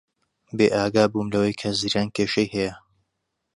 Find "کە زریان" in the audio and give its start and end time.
1.61-2.09